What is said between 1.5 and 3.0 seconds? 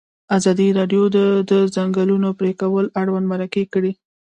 د ځنګلونو پرېکول